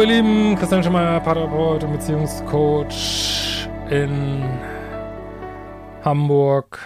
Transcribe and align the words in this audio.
Ihr 0.00 0.06
Lieben, 0.06 0.54
Christian 0.54 0.80
Schemmer, 0.80 1.18
Paartherapeut 1.18 1.82
und 1.82 1.92
Beziehungscoach 1.94 3.68
in 3.90 4.44
Hamburg. 6.04 6.78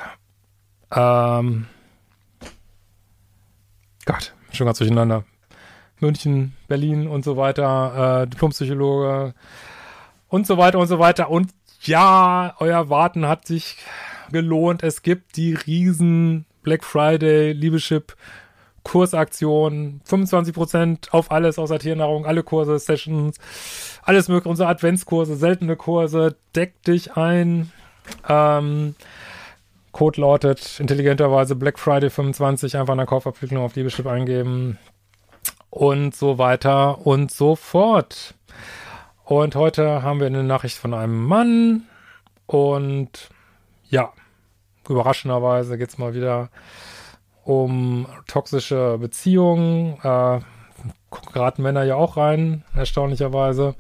Ähm, 0.90 1.66
Gott, 4.06 4.32
schon 4.52 4.64
ganz 4.64 4.78
durcheinander. 4.78 5.24
München, 6.00 6.56
Berlin 6.68 7.06
und 7.06 7.22
so 7.22 7.36
weiter, 7.36 8.22
äh, 8.22 8.28
Diplompsychologe 8.28 9.34
und 10.28 10.46
so 10.46 10.56
weiter 10.56 10.78
und 10.78 10.86
so 10.86 10.98
weiter. 10.98 11.28
Und 11.28 11.50
ja, 11.82 12.56
euer 12.60 12.88
Warten 12.88 13.28
hat 13.28 13.46
sich 13.46 13.76
gelohnt. 14.30 14.82
Es 14.82 15.02
gibt 15.02 15.36
die 15.36 15.52
riesen 15.52 16.46
Black 16.62 16.82
Friday 16.82 17.52
Liebeschip 17.52 18.16
Kursaktion, 18.84 20.00
25% 20.08 21.10
auf 21.10 21.30
alles 21.30 21.58
außer 21.58 21.78
Tiernahrung, 21.78 22.26
alle 22.26 22.42
Kurse, 22.42 22.78
Sessions, 22.78 23.38
alles 24.02 24.28
mögliche, 24.28 24.48
unsere 24.48 24.68
Adventskurse, 24.68 25.36
seltene 25.36 25.76
Kurse, 25.76 26.36
deck 26.54 26.82
dich 26.82 27.16
ein. 27.16 27.70
Ähm, 28.28 28.94
Code 29.92 30.20
lautet 30.20 30.80
intelligenterweise 30.80 31.54
Black 31.54 31.78
Friday 31.78 32.10
25, 32.10 32.76
einfach 32.76 32.94
in 32.94 32.98
der 32.98 33.06
Kaufabwicklung 33.06 33.62
auf 33.62 33.76
Liebeschip 33.76 34.06
eingeben 34.06 34.78
und 35.70 36.14
so 36.14 36.38
weiter 36.38 37.06
und 37.06 37.30
so 37.30 37.56
fort. 37.56 38.34
Und 39.24 39.54
heute 39.54 40.02
haben 40.02 40.20
wir 40.20 40.26
eine 40.26 40.42
Nachricht 40.42 40.76
von 40.76 40.94
einem 40.94 41.24
Mann 41.24 41.84
und 42.46 43.30
ja, 43.88 44.12
überraschenderweise 44.88 45.78
geht's 45.78 45.98
mal 45.98 46.14
wieder 46.14 46.50
um 47.44 48.06
toxische 48.26 48.98
Beziehungen. 48.98 49.98
Äh, 50.02 50.40
geraten 51.32 51.62
Männer 51.62 51.84
ja 51.84 51.96
auch 51.96 52.16
rein, 52.16 52.64
erstaunlicherweise. 52.74 53.74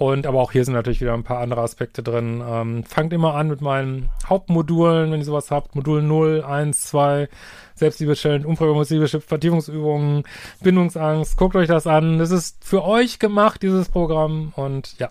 Und 0.00 0.26
aber 0.26 0.40
auch 0.40 0.52
hier 0.52 0.64
sind 0.64 0.72
natürlich 0.72 1.02
wieder 1.02 1.12
ein 1.12 1.24
paar 1.24 1.40
andere 1.40 1.60
Aspekte 1.60 2.02
drin. 2.02 2.42
Ähm, 2.42 2.84
fangt 2.84 3.12
immer 3.12 3.34
an 3.34 3.48
mit 3.48 3.60
meinen 3.60 4.08
Hauptmodulen, 4.26 5.12
wenn 5.12 5.20
ihr 5.20 5.26
sowas 5.26 5.50
habt. 5.50 5.74
Modul 5.74 6.00
0, 6.00 6.42
1, 6.42 6.86
2, 6.86 7.28
Selbstliebe 7.74 8.14
Challenge, 8.14 8.46
Umprogrammierungsliebe, 8.46 9.06
Vertiefungsübungen, 9.08 10.22
Bindungsangst. 10.62 11.36
Guckt 11.36 11.54
euch 11.54 11.68
das 11.68 11.86
an. 11.86 12.18
Das 12.18 12.30
ist 12.30 12.64
für 12.64 12.82
euch 12.82 13.18
gemacht, 13.18 13.62
dieses 13.62 13.90
Programm. 13.90 14.54
Und 14.56 14.98
ja. 14.98 15.10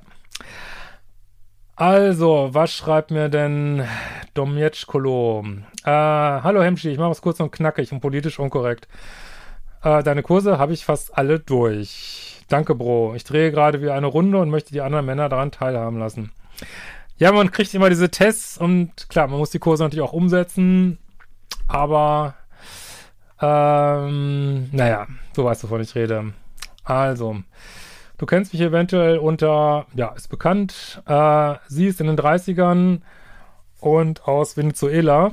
Also, 1.75 2.49
was 2.51 2.73
schreibt 2.73 3.11
mir 3.11 3.29
denn 3.29 3.87
Domjetschkolo? 4.33 5.45
Äh, 5.89 5.91
hallo 6.43 6.61
Hemschi, 6.61 6.89
ich 6.89 6.99
mache 6.99 7.13
es 7.13 7.21
kurz 7.21 7.39
und 7.39 7.51
knackig 7.51 7.91
und 7.91 7.99
politisch 7.99 8.37
unkorrekt. 8.37 8.87
Äh, 9.81 10.03
deine 10.03 10.21
Kurse 10.21 10.59
habe 10.59 10.71
ich 10.71 10.85
fast 10.85 11.17
alle 11.17 11.39
durch. 11.39 12.43
Danke, 12.47 12.75
Bro. 12.75 13.15
Ich 13.15 13.23
drehe 13.23 13.49
gerade 13.49 13.81
wie 13.81 13.89
eine 13.89 14.05
Runde 14.05 14.37
und 14.37 14.51
möchte 14.51 14.71
die 14.71 14.81
anderen 14.81 15.07
Männer 15.07 15.29
daran 15.29 15.49
teilhaben 15.49 15.97
lassen. 15.97 16.31
Ja, 17.17 17.31
man 17.31 17.49
kriegt 17.49 17.73
immer 17.73 17.89
diese 17.89 18.11
Tests 18.11 18.55
und 18.55 19.09
klar, 19.09 19.27
man 19.29 19.39
muss 19.39 19.49
die 19.49 19.57
Kurse 19.57 19.81
natürlich 19.81 20.05
auch 20.05 20.13
umsetzen, 20.13 20.99
aber 21.67 22.35
ähm, 23.41 24.69
naja, 24.71 25.07
du 25.33 25.43
weißt, 25.43 25.63
wovon 25.63 25.81
ich 25.81 25.95
rede. 25.95 26.33
Also, 26.83 27.37
Du 28.19 28.25
kennst 28.25 28.51
mich 28.51 28.61
eventuell 28.61 29.17
unter, 29.17 29.87
ja, 29.95 30.09
ist 30.09 30.27
bekannt. 30.27 31.01
Äh, 31.07 31.55
sie 31.67 31.87
ist 31.87 32.01
in 32.01 32.07
den 32.07 32.17
30ern 32.17 32.99
und 33.79 34.27
aus 34.27 34.57
Venezuela. 34.57 35.31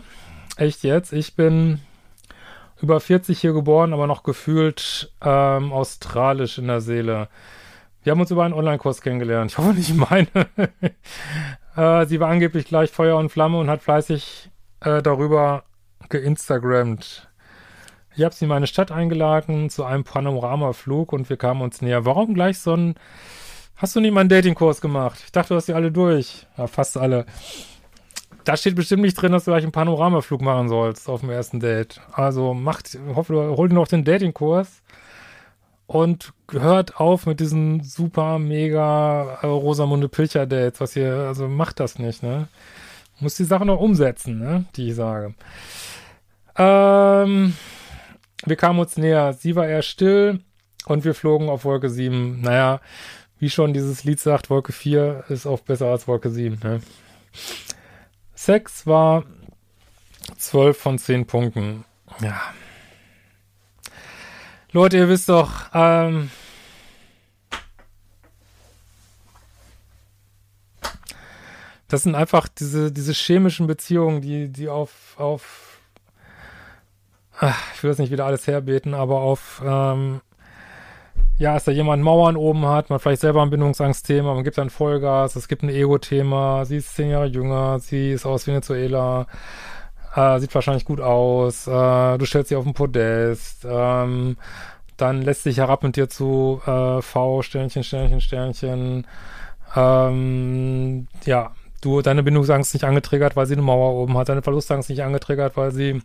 Echt 0.57 0.85
jetzt? 0.85 1.13
Ich 1.13 1.37
bin 1.37 1.81
über 2.81 2.99
40 2.99 3.39
hier 3.39 3.53
geboren, 3.53 3.93
aber 3.93 4.07
noch 4.07 4.23
gefühlt 4.23 5.13
ähm, 5.23 5.73
australisch 5.73 6.59
in 6.59 6.67
der 6.67 6.81
Seele. 6.81 7.29
Wir 8.03 8.13
haben 8.13 8.21
uns 8.21 8.31
über 8.31 8.45
einen 8.45 8.55
Online-Kurs 8.55 9.03
kennengelernt. 9.03 9.51
Ich 9.51 9.59
hoffe 9.59 9.75
nicht 9.75 9.95
meine. 9.95 10.29
äh, 11.77 12.07
sie 12.07 12.21
war 12.21 12.31
angeblich 12.31 12.67
gleich 12.67 12.91
Feuer 12.91 13.19
und 13.19 13.31
Flamme 13.31 13.59
und 13.59 13.69
hat 13.69 13.83
fleißig 13.83 14.51
äh, 14.81 15.03
darüber 15.03 15.65
geinstagrammt. 16.09 17.29
Ich 18.15 18.25
habe 18.25 18.35
sie 18.35 18.47
in 18.47 18.49
meine 18.49 18.67
Stadt 18.67 18.91
eingeladen 18.91 19.69
zu 19.69 19.85
einem 19.85 20.05
Panoramaflug 20.05 21.13
und 21.13 21.29
wir 21.29 21.37
kamen 21.37 21.61
uns 21.61 21.83
näher. 21.83 22.07
Warum 22.07 22.33
gleich 22.33 22.59
so 22.61 22.75
ein... 22.75 22.95
Hast 23.77 23.95
du 23.95 24.01
nie 24.01 24.11
mal 24.11 24.21
einen 24.21 24.31
Datingkurs 24.31 24.81
gemacht? 24.81 25.21
Ich 25.23 25.33
dachte, 25.33 25.51
du 25.51 25.57
hast 25.57 25.69
die 25.69 25.75
alle 25.75 25.93
durch. 25.93 26.47
Ja, 26.57 26.67
fast 26.67 26.97
alle. 26.97 27.27
Da 28.47 28.57
steht 28.57 28.77
bestimmt 28.77 29.03
nicht 29.03 29.21
drin, 29.21 29.33
dass 29.33 29.45
du 29.45 29.51
gleich 29.51 29.65
einen 29.65 29.73
Panoramaflug 29.73 30.41
machen 30.41 30.69
sollst 30.69 31.09
auf 31.09 31.19
dem 31.19 31.31
ersten 31.31 31.59
Date. 31.59 32.01
Also 32.13 32.55
macht, 32.55 32.97
hoffe, 33.13 33.33
du 33.33 33.57
hol 33.57 33.69
dir 33.69 33.75
noch 33.75 33.89
den 33.89 34.05
Datingkurs 34.05 34.83
und 35.89 36.33
hört 36.53 37.01
auf 37.01 37.27
mit 37.27 37.41
diesen 37.41 37.83
super, 37.83 38.39
mega 38.39 39.41
äh, 39.43 39.47
Rosamunde 39.47 40.09
Pilcher 40.09 40.47
Dates, 40.47 40.81
was 40.81 40.93
hier, 40.93 41.13
also 41.27 41.49
macht 41.49 41.81
das 41.81 41.99
nicht, 41.99 42.23
ne? 42.23 42.47
Muss 43.19 43.35
die 43.35 43.43
Sache 43.43 43.67
noch 43.67 43.81
umsetzen, 43.81 44.39
ne? 44.39 44.65
Die 44.77 44.91
ich 44.91 44.95
sage. 44.95 45.35
Ähm, 46.57 47.53
wir 48.45 48.57
kamen 48.57 48.79
uns 48.79 48.97
näher. 48.97 49.33
Sie 49.33 49.57
war 49.57 49.67
eher 49.67 49.83
still 49.83 50.39
und 50.87 51.05
wir 51.05 51.15
flogen 51.15 51.49
auf 51.49 51.65
Wolke 51.65 51.91
7. 51.91 52.43
Naja, 52.43 52.81
wie 53.41 53.51
schon 53.51 53.73
dieses 53.73 54.05
Lied 54.05 54.21
sagt, 54.21 54.51
Wolke 54.51 54.71
4 54.71 55.25
ist 55.31 55.47
oft 55.47 55.65
besser 55.65 55.87
als 55.87 56.07
Wolke 56.07 56.31
7. 56.31 56.61
Ne? 56.63 56.81
Sex 58.47 58.87
war 58.87 59.25
12 60.39 60.79
von 60.79 60.99
10 61.01 61.27
Punkten. 61.27 61.85
Ja. 62.21 62.41
Leute, 64.71 64.99
ihr 64.99 65.09
wisst 65.09 65.29
doch, 65.29 65.69
ähm, 65.75 66.31
das 71.89 72.05
sind 72.05 72.15
einfach 72.15 72.47
diese, 72.47 72.93
diese 72.93 73.15
chemischen 73.15 73.67
Beziehungen, 73.67 74.21
die, 74.21 74.49
die 74.49 74.69
auf, 74.69 75.19
auf 75.19 75.81
ich 77.75 77.83
will 77.83 77.91
das 77.91 77.99
nicht 77.99 78.13
wieder 78.13 78.27
alles 78.27 78.47
herbeten, 78.47 78.95
aber 78.95 79.23
auf, 79.23 79.61
ähm, 79.67 80.21
ja, 81.39 81.55
dass 81.55 81.65
da 81.65 81.73
jemand 81.73 82.03
Mauern 82.03 82.37
oben 82.37 82.67
hat, 82.67 82.89
man 82.89 82.99
vielleicht 82.99 83.21
selber 83.21 83.43
ein 83.43 83.51
Bindungsangstthema, 83.51 84.35
man 84.35 84.45
gibt 84.45 84.57
dann 84.59 84.71
Vollgas, 84.71 85.37
es 85.37 85.49
gibt 85.49 85.63
ein 85.63 85.69
Ego-Thema, 85.69 86.65
sie 86.65 86.79
ist 86.79 86.95
zehn 86.95 87.11
Jahre 87.11 87.27
jünger, 87.27 87.79
sie 87.79 88.13
ist 88.13 88.25
aus 88.25 88.47
Venezuela, 88.47 89.27
äh, 90.15 90.39
sieht 90.39 90.55
wahrscheinlich 90.55 90.87
gut 90.87 91.01
aus, 91.01 91.67
äh, 91.67 92.19
du 92.19 92.25
stellst 92.25 92.49
sie 92.49 92.57
auf 92.57 92.65
den 92.65 92.73
Podest, 92.75 93.67
ähm, 93.69 94.37
dann 94.97 95.21
lässt 95.21 95.43
sich 95.43 95.59
herab 95.59 95.83
mit 95.83 95.97
dir 95.97 96.09
zu 96.09 96.63
äh, 96.67 97.03
V, 97.03 97.43
Sternchen, 97.43 97.85
Sternchen, 97.85 98.23
Sternchen, 98.23 99.07
ähm, 99.75 101.07
ja, 101.27 101.53
du, 101.83 102.01
deine 102.01 102.23
Bindungsangst 102.23 102.73
nicht 102.73 102.85
angetriggert, 102.85 103.37
weil 103.37 103.47
sie 103.47 103.55
eine 103.55 103.63
Mauer 103.63 103.93
oben 103.95 104.17
hat, 104.17 104.31
deine 104.31 104.43
Verlustangst 104.43 104.89
nicht 104.89 105.03
angetriggert, 105.03 105.57
weil 105.57 105.71
sie 105.71 106.01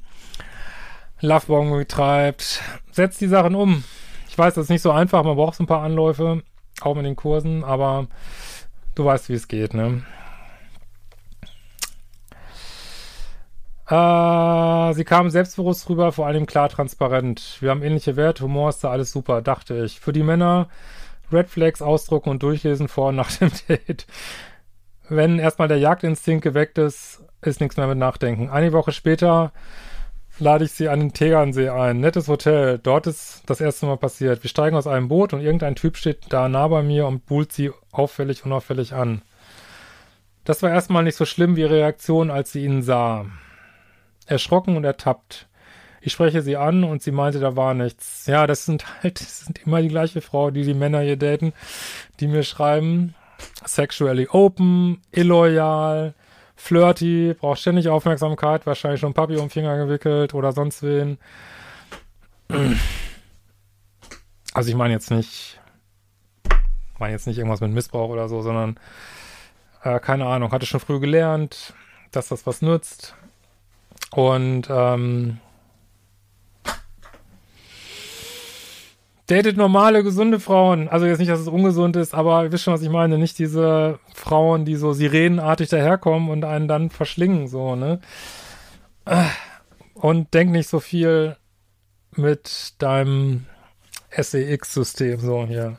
Lovebomb 1.21 1.71
betreibt. 1.71 2.61
Setzt 2.91 3.21
die 3.21 3.27
Sachen 3.27 3.55
um. 3.55 3.83
Ich 4.31 4.37
weiß, 4.37 4.53
das 4.53 4.63
ist 4.63 4.69
nicht 4.69 4.81
so 4.81 4.91
einfach, 4.91 5.25
man 5.25 5.35
braucht 5.35 5.55
so 5.55 5.63
ein 5.63 5.67
paar 5.67 5.83
Anläufe, 5.83 6.41
auch 6.79 6.95
mit 6.95 7.05
den 7.05 7.17
Kursen, 7.17 7.65
aber 7.65 8.07
du 8.95 9.03
weißt, 9.03 9.27
wie 9.27 9.33
es 9.33 9.49
geht, 9.49 9.73
ne? 9.73 10.03
Äh, 13.87 14.93
sie 14.93 15.03
kam 15.03 15.29
selbstbewusst 15.29 15.89
rüber, 15.89 16.13
vor 16.13 16.27
allem 16.27 16.45
klar 16.45 16.69
transparent. 16.69 17.57
Wir 17.59 17.71
haben 17.71 17.83
ähnliche 17.83 18.15
Werte, 18.15 18.45
Humor 18.45 18.69
ist 18.69 18.81
da 18.85 18.89
alles 18.91 19.11
super, 19.11 19.41
dachte 19.41 19.83
ich. 19.83 19.99
Für 19.99 20.13
die 20.13 20.23
Männer 20.23 20.69
Red 21.29 21.49
Flags 21.49 21.81
ausdrucken 21.81 22.29
und 22.29 22.41
durchlesen 22.41 22.87
vor 22.87 23.09
und 23.09 23.17
nach 23.17 23.33
dem 23.33 23.51
Date. 23.67 24.07
Wenn 25.09 25.39
erstmal 25.39 25.67
der 25.67 25.79
Jagdinstinkt 25.79 26.41
geweckt 26.41 26.77
ist, 26.77 27.21
ist 27.41 27.59
nichts 27.59 27.75
mehr 27.75 27.87
mit 27.87 27.97
Nachdenken. 27.97 28.49
Eine 28.49 28.71
Woche 28.71 28.93
später 28.93 29.51
lade 30.39 30.65
ich 30.65 30.71
sie 30.71 30.89
an 30.89 30.99
den 30.99 31.13
Tegernsee 31.13 31.69
ein. 31.69 31.99
Nettes 31.99 32.27
Hotel. 32.27 32.79
Dort 32.79 33.07
ist 33.07 33.43
das 33.45 33.61
erste 33.61 33.85
Mal 33.85 33.97
passiert. 33.97 34.43
Wir 34.43 34.49
steigen 34.49 34.75
aus 34.75 34.87
einem 34.87 35.07
Boot 35.07 35.33
und 35.33 35.41
irgendein 35.41 35.75
Typ 35.75 35.97
steht 35.97 36.25
da 36.29 36.49
nah 36.49 36.67
bei 36.67 36.81
mir 36.81 37.07
und 37.07 37.25
buhlt 37.25 37.51
sie 37.51 37.71
auffällig, 37.91 38.45
unauffällig 38.45 38.93
an. 38.93 39.21
Das 40.43 40.63
war 40.63 40.71
erstmal 40.71 41.03
nicht 41.03 41.17
so 41.17 41.25
schlimm 41.25 41.55
wie 41.55 41.61
ihre 41.61 41.75
Reaktion, 41.75 42.31
als 42.31 42.51
sie 42.51 42.65
ihn 42.65 42.81
sah. 42.81 43.25
Erschrocken 44.25 44.75
und 44.75 44.83
ertappt. 44.83 45.47
Ich 46.03 46.13
spreche 46.13 46.41
sie 46.41 46.57
an 46.57 46.83
und 46.83 47.03
sie 47.03 47.11
meinte, 47.11 47.39
da 47.39 47.55
war 47.55 47.75
nichts. 47.75 48.25
Ja, 48.25 48.47
das 48.47 48.65
sind 48.65 48.85
halt, 49.03 49.21
das 49.21 49.41
sind 49.41 49.59
immer 49.65 49.81
die 49.81 49.89
gleiche 49.89 50.21
Frau, 50.21 50.49
die 50.49 50.63
die 50.63 50.73
Männer 50.73 51.01
hier 51.01 51.17
daten, 51.17 51.53
die 52.19 52.27
mir 52.27 52.43
schreiben, 52.43 53.13
sexually 53.65 54.27
open, 54.31 55.01
illoyal, 55.11 56.15
flirty, 56.61 57.33
braucht 57.33 57.59
ständig 57.59 57.89
Aufmerksamkeit, 57.89 58.65
wahrscheinlich 58.65 59.01
schon 59.01 59.13
Papi 59.13 59.33
um 59.33 59.45
den 59.45 59.49
Finger 59.49 59.77
gewickelt 59.77 60.33
oder 60.33 60.51
sonst 60.51 60.83
wen. 60.83 61.17
Also 64.53 64.69
ich 64.69 64.75
meine 64.75 64.93
jetzt 64.93 65.09
nicht, 65.09 65.59
meine 66.99 67.13
jetzt 67.13 67.25
nicht 67.25 67.37
irgendwas 67.37 67.61
mit 67.61 67.71
Missbrauch 67.71 68.09
oder 68.09 68.29
so, 68.29 68.41
sondern 68.41 68.79
äh, 69.83 69.99
keine 69.99 70.27
Ahnung, 70.27 70.51
hatte 70.51 70.65
schon 70.65 70.79
früh 70.79 70.99
gelernt, 70.99 71.73
dass 72.11 72.27
das 72.27 72.45
was 72.45 72.61
nützt. 72.61 73.15
Und 74.11 74.67
ähm, 74.69 75.39
datet 79.31 79.55
normale, 79.55 80.03
gesunde 80.03 80.39
Frauen. 80.39 80.89
Also 80.89 81.05
jetzt 81.05 81.19
nicht, 81.19 81.31
dass 81.31 81.39
es 81.39 81.47
ungesund 81.47 81.95
ist, 81.95 82.13
aber 82.13 82.43
ihr 82.43 82.51
wisst 82.51 82.65
schon, 82.65 82.73
was 82.73 82.81
ich 82.81 82.89
meine. 82.89 83.17
Nicht 83.17 83.39
diese 83.39 83.99
Frauen, 84.13 84.65
die 84.65 84.75
so 84.75 84.91
sirenenartig 84.91 85.69
daherkommen 85.69 86.29
und 86.29 86.43
einen 86.43 86.67
dann 86.67 86.89
verschlingen, 86.89 87.47
so, 87.47 87.75
ne? 87.75 88.01
Und 89.93 90.33
denk 90.33 90.51
nicht 90.51 90.67
so 90.67 90.79
viel 90.79 91.37
mit 92.15 92.73
deinem 92.79 93.45
SEX-System, 94.09 95.19
so 95.19 95.45
hier. 95.45 95.77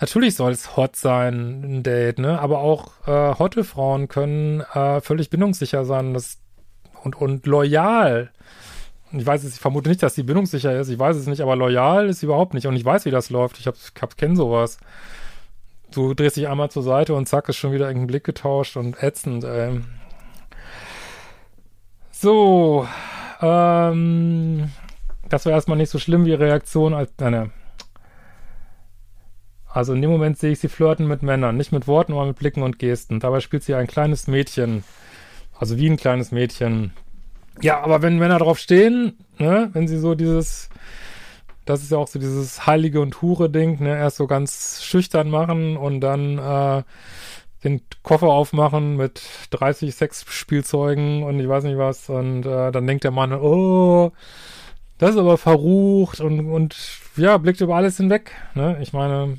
Natürlich 0.00 0.34
soll 0.34 0.50
es 0.50 0.76
hot 0.76 0.96
sein, 0.96 1.62
ein 1.62 1.82
Date, 1.84 2.18
ne? 2.18 2.40
Aber 2.40 2.58
auch 2.58 2.90
äh, 3.06 3.38
hotte 3.38 3.62
Frauen 3.62 4.08
können 4.08 4.60
äh, 4.74 5.00
völlig 5.00 5.30
bindungssicher 5.30 5.84
sein 5.84 6.14
das, 6.14 6.38
und, 7.04 7.14
und 7.14 7.46
loyal 7.46 8.30
ich 9.12 9.26
weiß 9.26 9.44
es, 9.44 9.54
ich 9.54 9.60
vermute 9.60 9.88
nicht, 9.88 10.02
dass 10.02 10.14
sie 10.14 10.22
bindungssicher 10.22 10.78
ist. 10.78 10.88
Ich 10.88 10.98
weiß 10.98 11.16
es 11.16 11.26
nicht, 11.26 11.40
aber 11.40 11.56
loyal 11.56 12.08
ist 12.08 12.20
sie 12.20 12.26
überhaupt 12.26 12.54
nicht. 12.54 12.66
Und 12.66 12.76
ich 12.76 12.84
weiß, 12.84 13.04
wie 13.04 13.10
das 13.10 13.30
läuft. 13.30 13.58
Ich 13.58 13.66
hab, 13.66 13.74
hab, 14.00 14.16
kenn 14.16 14.36
sowas. 14.36 14.78
Du 15.92 16.14
drehst 16.14 16.36
dich 16.36 16.48
einmal 16.48 16.70
zur 16.70 16.84
Seite 16.84 17.14
und 17.14 17.26
zack, 17.26 17.48
ist 17.48 17.56
schon 17.56 17.72
wieder 17.72 17.88
irgendein 17.88 18.06
Blick 18.06 18.24
getauscht 18.24 18.76
und 18.76 19.02
ätzend, 19.02 19.42
ey. 19.44 19.80
So, 22.12 22.86
ähm, 23.40 24.70
das 25.28 25.46
war 25.46 25.52
erstmal 25.52 25.78
nicht 25.78 25.90
so 25.90 25.98
schlimm 25.98 26.26
wie 26.26 26.34
Reaktion 26.34 26.94
als, 26.94 27.10
nein, 27.18 27.50
Also 29.66 29.94
in 29.94 30.02
dem 30.02 30.10
Moment 30.10 30.38
sehe 30.38 30.52
ich 30.52 30.60
sie 30.60 30.68
flirten 30.68 31.08
mit 31.08 31.22
Männern, 31.22 31.56
nicht 31.56 31.72
mit 31.72 31.88
Worten, 31.88 32.12
aber 32.12 32.26
mit 32.26 32.38
Blicken 32.38 32.62
und 32.62 32.78
Gesten. 32.78 33.18
Dabei 33.18 33.40
spielt 33.40 33.64
sie 33.64 33.74
ein 33.74 33.86
kleines 33.86 34.28
Mädchen, 34.28 34.84
also 35.58 35.78
wie 35.78 35.88
ein 35.88 35.96
kleines 35.96 36.30
Mädchen. 36.30 36.92
Ja, 37.62 37.80
aber 37.80 38.02
wenn 38.02 38.18
Männer 38.18 38.38
drauf 38.38 38.58
stehen, 38.58 39.18
ne, 39.38 39.70
wenn 39.72 39.86
sie 39.86 39.98
so 39.98 40.14
dieses, 40.14 40.70
das 41.64 41.82
ist 41.82 41.90
ja 41.90 41.98
auch 41.98 42.08
so 42.08 42.18
dieses 42.18 42.66
Heilige 42.66 43.00
und 43.00 43.20
Hure-Ding, 43.20 43.82
ne, 43.82 43.96
erst 43.96 44.16
so 44.16 44.26
ganz 44.26 44.82
schüchtern 44.82 45.28
machen 45.30 45.76
und 45.76 46.00
dann 46.00 46.38
äh, 46.38 46.82
den 47.64 47.82
Koffer 48.02 48.28
aufmachen 48.28 48.96
mit 48.96 49.22
30 49.50 49.94
Sexspielzeugen 49.94 51.22
und 51.22 51.38
ich 51.38 51.48
weiß 51.48 51.64
nicht 51.64 51.76
was 51.76 52.08
und 52.08 52.46
äh, 52.46 52.72
dann 52.72 52.86
denkt 52.86 53.04
der 53.04 53.10
Mann, 53.10 53.32
oh, 53.34 54.12
das 54.98 55.10
ist 55.10 55.16
aber 55.18 55.36
verrucht 55.36 56.20
und, 56.20 56.50
und 56.50 56.76
ja, 57.16 57.36
blickt 57.36 57.60
über 57.60 57.76
alles 57.76 57.98
hinweg, 57.98 58.32
ne, 58.54 58.78
ich 58.80 58.92
meine, 58.92 59.38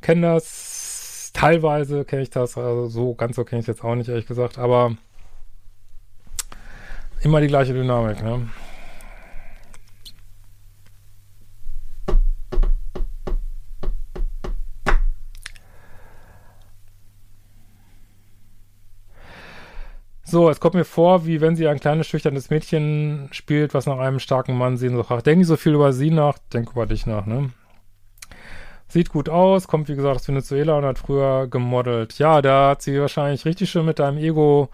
kenne 0.00 0.34
das, 0.34 1.30
teilweise 1.32 2.04
kenne 2.04 2.22
ich 2.22 2.30
das, 2.30 2.56
also 2.56 2.86
so 2.86 3.14
ganz 3.14 3.34
so 3.36 3.44
kenne 3.44 3.60
ich 3.60 3.66
jetzt 3.66 3.82
auch 3.82 3.96
nicht, 3.96 4.08
ehrlich 4.08 4.26
gesagt, 4.26 4.58
aber 4.58 4.96
Immer 7.22 7.40
die 7.40 7.46
gleiche 7.46 7.72
Dynamik, 7.72 8.22
ne? 8.22 8.48
So, 20.34 20.50
es 20.50 20.58
kommt 20.58 20.74
mir 20.74 20.84
vor, 20.84 21.26
wie 21.26 21.40
wenn 21.40 21.54
sie 21.54 21.68
ein 21.68 21.78
kleines, 21.78 22.08
schüchternes 22.08 22.50
Mädchen 22.50 23.28
spielt, 23.30 23.72
was 23.72 23.86
nach 23.86 24.00
einem 24.00 24.18
starken 24.18 24.58
Mann 24.58 24.76
sehen 24.76 24.96
so 24.96 25.20
Denk 25.20 25.38
nicht 25.38 25.46
so 25.46 25.56
viel 25.56 25.74
über 25.74 25.92
sie 25.92 26.10
nach, 26.10 26.38
denk 26.52 26.72
über 26.72 26.86
dich 26.86 27.06
nach, 27.06 27.24
ne? 27.24 27.50
Sieht 28.88 29.10
gut 29.10 29.28
aus, 29.28 29.68
kommt 29.68 29.88
wie 29.88 29.94
gesagt 29.94 30.16
aus 30.16 30.26
Venezuela 30.26 30.76
und 30.76 30.84
hat 30.84 30.98
früher 30.98 31.46
gemodelt. 31.46 32.18
Ja, 32.18 32.42
da 32.42 32.70
hat 32.70 32.82
sie 32.82 33.00
wahrscheinlich 33.00 33.44
richtig 33.44 33.70
schön 33.70 33.86
mit 33.86 34.00
deinem 34.00 34.18
Ego 34.18 34.70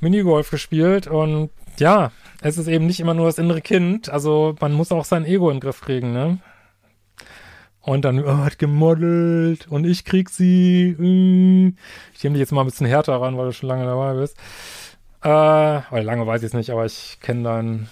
Minigolf 0.00 0.50
gespielt 0.50 1.06
und 1.06 1.50
ja, 1.80 2.12
es 2.40 2.58
ist 2.58 2.68
eben 2.68 2.86
nicht 2.86 3.00
immer 3.00 3.14
nur 3.14 3.26
das 3.26 3.38
innere 3.38 3.60
Kind. 3.60 4.08
Also 4.08 4.54
man 4.60 4.72
muss 4.72 4.92
auch 4.92 5.04
sein 5.04 5.24
Ego 5.24 5.50
in 5.50 5.56
den 5.56 5.60
Griff 5.60 5.80
kriegen, 5.80 6.12
ne? 6.12 6.38
Und 7.80 8.04
dann, 8.04 8.22
oh, 8.22 8.38
hat 8.44 8.58
gemodelt 8.58 9.66
und 9.68 9.84
ich 9.84 10.04
krieg 10.04 10.28
sie. 10.28 10.94
Mm. 10.98 11.76
Ich 12.14 12.22
nehme 12.22 12.34
dich 12.34 12.40
jetzt 12.40 12.52
mal 12.52 12.60
ein 12.60 12.66
bisschen 12.66 12.86
härter 12.86 13.20
ran, 13.20 13.38
weil 13.38 13.46
du 13.46 13.52
schon 13.52 13.68
lange 13.68 13.86
dabei 13.86 14.14
bist. 14.14 14.36
Äh, 15.22 15.28
weil 15.28 16.04
lange 16.04 16.26
weiß 16.26 16.42
ich 16.42 16.48
es 16.48 16.54
nicht, 16.54 16.70
aber 16.70 16.84
ich 16.84 17.18
kenne 17.20 17.44
deinen 17.44 17.88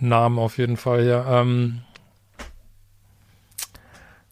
Namen 0.00 0.38
auf 0.38 0.58
jeden 0.58 0.76
Fall 0.76 1.02
hier. 1.02 1.24
Ähm, 1.28 1.82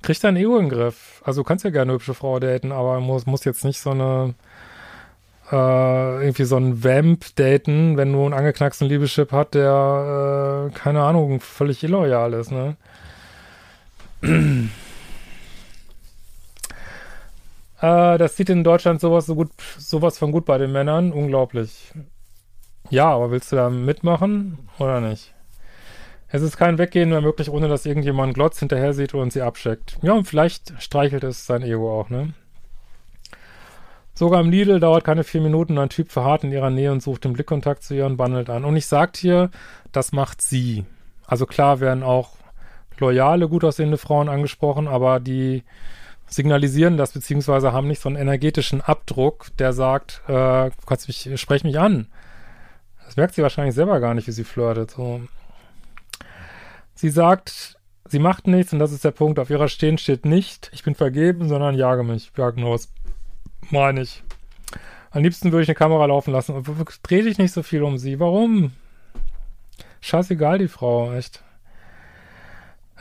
krieg 0.03 0.19
dein 0.21 0.37
Ego 0.37 0.57
in 0.57 0.69
den 0.69 0.79
Griff. 0.79 1.23
Also 1.25 1.43
du 1.43 1.45
kannst 1.47 1.65
ja 1.65 1.71
gerne 1.71 1.91
eine 1.91 1.95
hübsche 1.95 2.15
Frau 2.15 2.41
daten, 2.41 2.73
aber 2.73 3.01
muss, 3.01 3.27
muss 3.27 3.45
jetzt 3.45 3.65
nicht 3.65 3.81
so 3.81 3.91
eine 3.91 4.35
äh, 5.51 6.23
irgendwie 6.23 6.45
so 6.45 6.57
ein 6.57 6.85
Vamp 6.85 7.35
daten, 7.37 7.97
wenn 7.97 8.13
du 8.13 8.25
einen 8.25 8.35
angeknacksten 8.35 8.89
Liebeschip 8.89 9.33
hat, 9.33 9.55
der, 9.55 10.71
äh, 10.71 10.79
keine 10.79 11.03
Ahnung, 11.03 11.41
völlig 11.41 11.83
illoyal 11.83 12.33
ist, 12.35 12.53
ne? 12.53 12.77
äh, 17.81 18.19
das 18.19 18.37
sieht 18.37 18.51
in 18.51 18.65
Deutschland 18.65 19.01
sowas 19.01 19.27
so 19.27 19.35
gut, 19.35 19.51
sowas 19.79 20.19
von 20.19 20.31
gut 20.31 20.45
bei 20.45 20.59
den 20.59 20.73
Männern. 20.73 21.13
Unglaublich. 21.13 21.93
Ja, 22.91 23.07
aber 23.07 23.31
willst 23.31 23.51
du 23.53 23.57
da 23.57 23.71
mitmachen 23.71 24.59
oder 24.79 25.01
nicht? 25.01 25.33
Es 26.29 26.43
ist 26.43 26.57
kein 26.57 26.79
Weggehen 26.79 27.11
mehr 27.11 27.23
möglich, 27.23 27.51
ohne 27.51 27.69
dass 27.69 27.87
irgendjemand 27.87 28.35
Glotz 28.35 28.61
hinterher 28.61 28.95
sieht 28.95 29.15
und 29.15 29.33
sie 29.33 29.43
abscheckt. 29.43 29.99
Ja, 30.03 30.13
und 30.13 30.27
vielleicht 30.27 30.81
streichelt 30.81 31.25
es 31.25 31.47
sein 31.47 31.63
Ego 31.63 31.99
auch, 31.99 32.09
ne? 32.09 32.35
Sogar 34.21 34.43
im 34.43 34.51
Lidl 34.51 34.81
dauert 34.81 35.03
keine 35.03 35.25
vier 35.25 35.41
Minuten, 35.41 35.79
ein 35.79 35.89
Typ 35.89 36.13
verharrt 36.13 36.45
in 36.45 36.53
ihrer 36.53 36.69
Nähe 36.69 36.93
und 36.93 37.03
sucht 37.03 37.25
den 37.25 37.33
Blickkontakt 37.33 37.83
zu 37.83 37.95
ihr 37.95 38.05
und 38.05 38.19
bandelt 38.19 38.51
an. 38.51 38.67
Und 38.67 38.77
ich 38.77 38.85
sagt 38.85 39.17
hier, 39.17 39.49
das 39.93 40.13
macht 40.13 40.43
sie. 40.43 40.85
Also 41.27 41.47
klar 41.47 41.81
werden 41.81 42.03
auch 42.03 42.37
loyale, 42.99 43.49
gut 43.49 43.65
aussehende 43.65 43.97
Frauen 43.97 44.29
angesprochen, 44.29 44.89
aber 44.89 45.21
die 45.21 45.63
signalisieren 46.27 46.99
das, 46.99 47.13
beziehungsweise 47.13 47.73
haben 47.73 47.89
nicht 47.89 48.03
so 48.03 48.11
einen 48.11 48.19
energetischen 48.19 48.83
Abdruck, 48.83 49.57
der 49.59 49.73
sagt, 49.73 50.21
äh, 50.29 50.71
kannst 50.85 51.09
mich, 51.09 51.31
sprech 51.41 51.65
mich 51.65 51.79
an. 51.79 52.07
Das 53.07 53.17
merkt 53.17 53.35
sie 53.35 53.43
wahrscheinlich 53.43 53.75
selber 53.75 54.01
gar 54.01 54.13
nicht, 54.13 54.27
wie 54.27 54.33
sie 54.33 54.45
flirtet. 54.45 54.91
So. 54.91 55.23
Sie 56.95 57.09
sagt, 57.09 57.79
sie 58.05 58.19
macht 58.19 58.47
nichts 58.47 58.75
und 58.75 58.81
das 58.81 58.93
ist 58.93 59.03
der 59.03 59.13
Punkt. 59.13 59.39
Auf 59.39 59.49
ihrer 59.49 59.69
Stirn 59.69 59.97
steht 59.97 60.27
nicht, 60.27 60.71
ich 60.75 60.83
bin 60.83 60.95
vergeben, 60.95 61.49
sondern 61.49 61.75
jage 61.75 62.03
mich, 62.03 62.33
jage 62.37 62.61
los. 62.61 62.91
Meine 63.69 64.03
ich. 64.03 64.23
Am 65.11 65.23
liebsten 65.23 65.53
würde 65.53 65.65
ich 65.65 65.69
eine 65.69 65.75
Kamera 65.75 66.07
laufen 66.07 66.33
lassen. 66.33 66.63
Dreh 67.03 67.23
dich 67.23 67.39
nicht 67.39 67.53
so 67.53 67.63
viel 67.63 67.83
um 67.83 67.99
sie. 67.99 68.21
Warum? 68.21 68.73
Scheißegal, 70.01 70.59
die 70.59 70.69
Frau, 70.69 71.13
echt. 71.13 71.43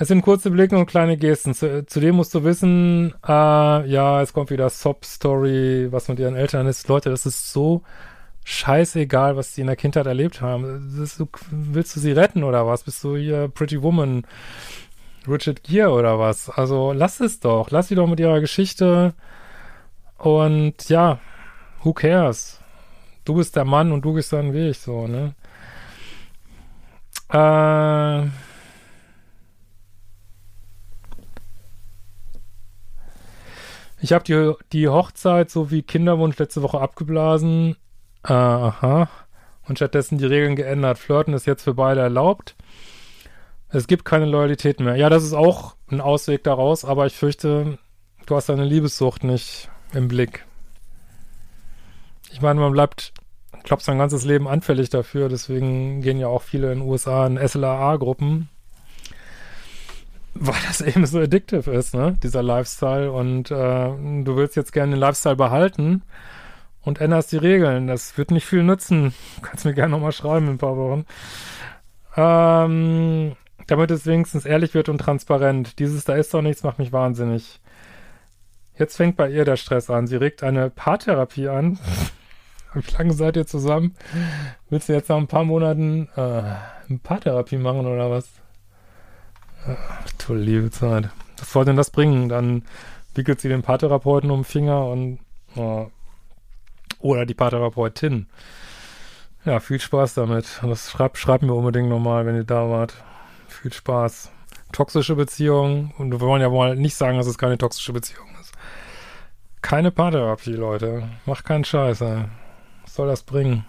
Es 0.01 0.07
sind 0.07 0.21
kurze 0.21 0.49
Blicke 0.49 0.77
und 0.77 0.85
kleine 0.85 1.17
Gesten. 1.17 1.53
Zudem 1.53 2.15
musst 2.15 2.33
du 2.33 2.43
wissen, 2.43 3.13
äh, 3.27 3.85
ja, 3.89 4.21
es 4.21 4.31
kommt 4.31 4.49
wieder 4.49 4.69
Sob-Story, 4.69 5.87
was 5.91 6.07
mit 6.07 6.19
ihren 6.19 6.35
Eltern 6.35 6.67
ist. 6.67 6.87
Leute, 6.87 7.09
das 7.09 7.25
ist 7.25 7.51
so 7.51 7.83
scheißegal, 8.45 9.35
was 9.35 9.53
die 9.53 9.61
in 9.61 9.67
der 9.67 9.75
Kindheit 9.75 10.07
erlebt 10.07 10.41
haben. 10.41 11.01
Ist, 11.03 11.21
willst 11.51 11.95
du 11.95 11.99
sie 11.99 12.13
retten 12.13 12.43
oder 12.43 12.65
was? 12.65 12.83
Bist 12.83 13.03
du 13.03 13.17
hier 13.17 13.49
Pretty 13.49 13.81
Woman, 13.83 14.25
Richard 15.27 15.63
Gere 15.63 15.91
oder 15.91 16.17
was? 16.17 16.49
Also 16.49 16.93
lass 16.93 17.19
es 17.19 17.41
doch. 17.41 17.69
Lass 17.69 17.89
sie 17.89 17.95
doch 17.95 18.07
mit 18.07 18.21
ihrer 18.21 18.39
Geschichte 18.39 19.13
und 20.19 20.89
ja, 20.89 21.19
who 21.83 21.93
cares? 21.93 22.59
Du 23.25 23.35
bist 23.35 23.55
der 23.55 23.65
Mann 23.65 23.91
und 23.91 24.03
du 24.03 24.13
gehst 24.13 24.33
deinen 24.33 24.53
Weg, 24.53 24.75
so, 24.75 25.07
ne? 25.07 25.35
Äh. 27.31 28.27
Ich 34.01 34.13
habe 34.13 34.23
die, 34.23 34.53
die 34.71 34.87
Hochzeit 34.87 35.49
sowie 35.49 35.81
Kinderwunsch 35.83 36.37
letzte 36.37 36.61
Woche 36.61 36.79
abgeblasen. 36.79 37.75
Äh, 38.23 38.33
aha. 38.33 39.09
und 39.67 39.77
stattdessen 39.77 40.17
die 40.17 40.25
Regeln 40.25 40.55
geändert. 40.55 40.97
Flirten 40.97 41.33
ist 41.33 41.45
jetzt 41.45 41.63
für 41.63 41.73
beide 41.73 42.01
erlaubt. 42.01 42.55
Es 43.69 43.87
gibt 43.87 44.03
keine 44.03 44.25
Loyalität 44.25 44.79
mehr. 44.79 44.95
Ja, 44.95 45.09
das 45.09 45.23
ist 45.23 45.33
auch 45.33 45.75
ein 45.89 46.01
Ausweg 46.01 46.43
daraus, 46.43 46.83
aber 46.83 47.05
ich 47.05 47.15
fürchte, 47.15 47.77
du 48.25 48.35
hast 48.35 48.49
deine 48.49 48.65
Liebessucht 48.65 49.23
nicht 49.23 49.69
im 49.93 50.07
Blick. 50.07 50.45
Ich 52.31 52.41
meine, 52.41 52.59
man 52.59 52.71
bleibt, 52.71 53.13
glaube 53.63 53.83
sein 53.83 53.97
ganzes 53.97 54.23
Leben 54.25 54.47
anfällig 54.47 54.89
dafür, 54.89 55.29
deswegen 55.29 56.01
gehen 56.01 56.19
ja 56.19 56.27
auch 56.27 56.43
viele 56.43 56.71
in 56.71 56.79
den 56.79 56.87
USA 56.87 57.25
in 57.25 57.37
SLAA-Gruppen, 57.37 58.49
weil 60.35 60.61
das 60.67 60.81
eben 60.81 61.05
so 61.05 61.19
addictive 61.19 61.71
ist, 61.71 61.93
ne, 61.95 62.17
dieser 62.23 62.43
Lifestyle 62.43 63.11
und 63.11 63.51
äh, 63.51 63.53
du 64.23 64.35
willst 64.35 64.55
jetzt 64.55 64.73
gerne 64.73 64.95
den 64.95 64.99
Lifestyle 64.99 65.35
behalten 65.35 66.03
und 66.81 67.01
änderst 67.01 67.31
die 67.31 67.37
Regeln. 67.37 67.87
Das 67.87 68.17
wird 68.17 68.31
nicht 68.31 68.45
viel 68.45 68.63
nützen. 68.63 69.13
Du 69.35 69.41
kannst 69.47 69.65
mir 69.65 69.73
gerne 69.73 69.91
nochmal 69.91 70.11
schreiben 70.11 70.47
in 70.47 70.53
ein 70.53 70.57
paar 70.57 70.77
Wochen. 70.77 71.05
Ähm, 72.15 73.35
damit 73.67 73.91
es 73.91 74.05
wenigstens 74.05 74.45
ehrlich 74.45 74.73
wird 74.73 74.89
und 74.89 74.97
transparent. 74.97 75.79
Dieses 75.79 76.03
da 76.05 76.15
ist 76.15 76.33
doch 76.33 76.41
nichts, 76.41 76.63
macht 76.63 76.79
mich 76.79 76.91
wahnsinnig. 76.91 77.59
Jetzt 78.79 78.95
fängt 78.95 79.17
bei 79.17 79.29
ihr 79.29 79.43
der 79.43 79.57
Stress 79.57 79.89
an. 79.89 80.07
Sie 80.07 80.15
regt 80.15 80.41
eine 80.41 80.69
Paartherapie 80.69 81.49
an. 81.49 81.77
Wie 82.73 82.91
lange 82.97 83.13
seid 83.13 83.35
ihr 83.35 83.45
zusammen? 83.45 83.95
Willst 84.69 84.87
du 84.87 84.93
jetzt 84.93 85.09
nach 85.09 85.17
ein 85.17 85.27
paar 85.27 85.43
Monaten 85.43 86.07
äh, 86.15 86.21
eine 86.21 86.99
Paartherapie 87.03 87.57
machen 87.57 87.85
oder 87.85 88.09
was? 88.09 88.29
Ach, 89.67 90.07
du 90.25 90.33
liebe 90.33 90.71
Zeit. 90.71 91.09
Was 91.37 91.51
soll 91.51 91.65
denn 91.65 91.75
das 91.75 91.91
bringen? 91.91 92.29
Dann 92.29 92.63
wickelt 93.15 93.41
sie 93.41 93.49
den 93.49 93.63
Paartherapeuten 93.63 94.31
um 94.31 94.39
den 94.39 94.45
Finger 94.45 94.85
und 94.85 95.19
oh. 95.57 95.87
oder 96.99 97.25
die 97.25 97.33
Paartherapeutin. 97.33 98.27
Ja, 99.43 99.59
viel 99.59 99.81
Spaß 99.81 100.13
damit. 100.13 100.61
Das 100.61 100.91
schreibt, 100.91 101.17
schreibt 101.17 101.43
mir 101.43 101.53
unbedingt 101.53 101.89
nochmal, 101.89 102.25
wenn 102.25 102.35
ihr 102.35 102.45
da 102.45 102.69
wart. 102.69 102.93
Viel 103.49 103.73
Spaß. 103.73 104.31
Toxische 104.71 105.15
Beziehungen. 105.15 105.93
Und 105.97 106.11
wir 106.11 106.21
wollen 106.21 106.41
ja 106.41 106.51
wohl 106.51 106.75
nicht 106.77 106.95
sagen, 106.95 107.17
dass 107.17 107.27
es 107.27 107.37
keine 107.37 107.57
toxische 107.57 107.91
Beziehung 107.91 108.27
ist. 108.38 108.38
Keine 109.69 109.91
Paartherapie, 109.91 110.53
Leute. 110.53 111.07
Macht 111.27 111.45
keinen 111.45 111.63
Scheiß, 111.63 112.01
ey. 112.01 112.25
Was 112.81 112.95
soll 112.95 113.07
das 113.07 113.21
bringen? 113.21 113.65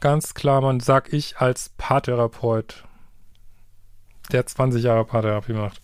Ganz 0.00 0.34
klar, 0.34 0.60
man 0.60 0.80
sag 0.80 1.12
ich 1.12 1.38
als 1.38 1.68
Paartherapeut, 1.78 2.82
der 4.32 4.44
20 4.44 4.82
Jahre 4.82 5.04
Paartherapie 5.04 5.52
macht. 5.52 5.80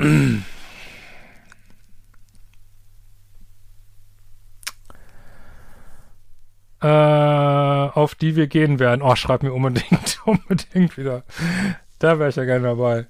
äh, 6.82 6.86
auf 6.88 8.16
die 8.16 8.34
wir 8.34 8.48
gehen 8.48 8.80
werden. 8.80 9.02
Oh, 9.02 9.14
schreib 9.14 9.44
mir 9.44 9.52
unbedingt, 9.52 10.20
unbedingt 10.24 10.98
wieder. 10.98 11.22
Da 12.00 12.18
wäre 12.18 12.30
ich 12.30 12.34
ja 12.34 12.44
gerne 12.44 12.66
dabei. 12.66 13.06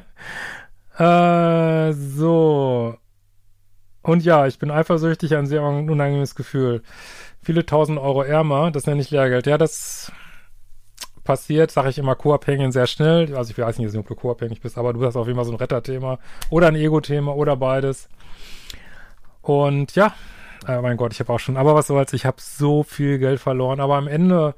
äh, 0.98 1.92
so. 1.92 2.96
Und 4.02 4.24
ja, 4.24 4.46
ich 4.46 4.58
bin 4.58 4.70
eifersüchtig, 4.70 5.34
ein 5.34 5.46
sehr 5.46 5.62
unangenehmes 5.62 6.34
Gefühl. 6.34 6.82
Viele 7.42 7.66
tausend 7.66 7.98
Euro 7.98 8.22
ärmer, 8.22 8.70
das 8.70 8.86
nenne 8.86 9.00
ich 9.00 9.10
Lehrgeld. 9.10 9.46
Ja, 9.46 9.58
das 9.58 10.12
passiert, 11.24 11.70
sage 11.70 11.90
ich 11.90 11.98
immer, 11.98 12.14
co-abhängigen 12.14 12.72
sehr 12.72 12.86
schnell. 12.86 13.36
Also 13.36 13.50
ich 13.50 13.58
weiß 13.58 13.78
nicht, 13.78 13.94
ob 13.94 14.08
du 14.08 14.14
co-abhängig 14.14 14.62
bist, 14.62 14.78
aber 14.78 14.92
du 14.92 15.04
hast 15.04 15.16
auf 15.16 15.26
jeden 15.26 15.36
Fall 15.36 15.44
so 15.44 15.52
ein 15.52 15.58
Retterthema 15.58 16.18
oder 16.50 16.68
ein 16.68 16.76
Ego-Thema 16.76 17.34
oder 17.34 17.56
beides. 17.56 18.08
Und 19.42 19.94
ja, 19.94 20.14
äh, 20.66 20.80
mein 20.80 20.96
Gott, 20.96 21.12
ich 21.12 21.20
habe 21.20 21.32
auch 21.32 21.40
schon, 21.40 21.56
aber 21.56 21.74
was 21.74 21.88
soll's, 21.88 22.12
ich 22.12 22.24
habe 22.24 22.38
so 22.40 22.82
viel 22.82 23.18
Geld 23.18 23.40
verloren. 23.40 23.80
Aber 23.80 23.96
am 23.96 24.08
Ende 24.08 24.54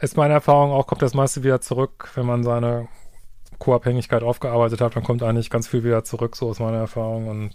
ist 0.00 0.16
meine 0.16 0.34
Erfahrung 0.34 0.72
auch, 0.72 0.86
kommt 0.86 1.02
das 1.02 1.14
meiste 1.14 1.44
wieder 1.44 1.60
zurück, 1.60 2.10
wenn 2.14 2.26
man 2.26 2.42
seine 2.42 2.88
Co-Abhängigkeit 3.60 4.24
aufgearbeitet 4.24 4.80
hat, 4.80 4.96
dann 4.96 5.04
kommt 5.04 5.22
eigentlich 5.22 5.50
ganz 5.50 5.68
viel 5.68 5.84
wieder 5.84 6.02
zurück, 6.02 6.34
so 6.34 6.50
ist 6.50 6.58
meine 6.58 6.78
Erfahrung. 6.78 7.28
Und 7.28 7.50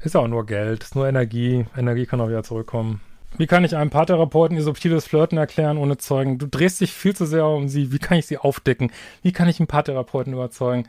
ist 0.00 0.16
auch 0.16 0.26
nur 0.26 0.44
Geld, 0.44 0.82
ist 0.82 0.96
nur 0.96 1.06
Energie. 1.06 1.66
Energie 1.76 2.06
kann 2.06 2.20
auch 2.20 2.28
wieder 2.28 2.42
zurückkommen. 2.42 3.00
Wie 3.36 3.46
kann 3.46 3.64
ich 3.64 3.76
einem 3.76 3.90
Paartherapeuten 3.90 4.56
ihr 4.56 4.62
subtiles 4.62 5.06
Flirten 5.06 5.38
erklären 5.38 5.78
ohne 5.78 5.98
Zeugen? 5.98 6.38
Du 6.38 6.46
drehst 6.46 6.80
dich 6.80 6.92
viel 6.92 7.16
zu 7.16 7.26
sehr 7.26 7.46
um 7.46 7.68
sie. 7.68 7.92
Wie 7.92 7.98
kann 7.98 8.18
ich 8.18 8.26
sie 8.26 8.38
aufdecken? 8.38 8.92
Wie 9.22 9.32
kann 9.32 9.48
ich 9.48 9.58
einen 9.58 9.66
Paartherapeuten 9.66 10.32
überzeugen? 10.32 10.88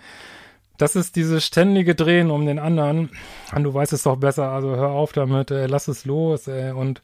Das 0.77 0.95
ist 0.95 1.15
dieses 1.15 1.45
ständige 1.45 1.95
Drehen 1.95 2.29
um 2.29 2.45
den 2.45 2.59
anderen. 2.59 3.09
Und 3.55 3.63
du 3.63 3.73
weißt 3.73 3.93
es 3.93 4.03
doch 4.03 4.17
besser, 4.17 4.49
also 4.49 4.75
hör 4.75 4.89
auf 4.89 5.13
damit, 5.13 5.49
ey, 5.49 5.67
lass 5.67 5.87
es 5.87 6.05
los, 6.05 6.47
ey, 6.47 6.71
und 6.71 7.01